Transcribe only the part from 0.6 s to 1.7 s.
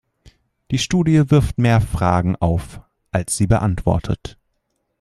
Die Studie wirft